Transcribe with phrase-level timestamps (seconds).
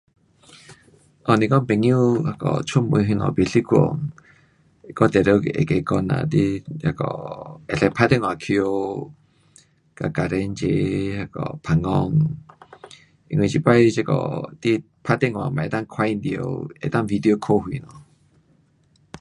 [1.25, 3.79] 哦，是讲朋友那个出门什么不习惯，
[4.97, 6.35] 我定得得跟他讲啦，你
[6.85, 7.05] 那个
[7.67, 8.63] 可以打电话回家
[9.97, 11.91] 跟家庭齐那个旁讲，
[13.29, 14.11] 因为这次这个
[14.61, 14.65] 你
[15.03, 16.29] 打电话也能够看见到，
[16.93, 17.87] 能够 video call 什么。